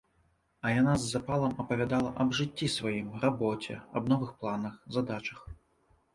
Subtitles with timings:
[0.67, 5.39] А яна з запалам апавядала аб жыцці сваім, рабоце, аб новых планах, задачах.